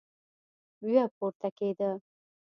بيا 0.83 1.03
پورته 1.15 1.49
کېده. 1.57 1.91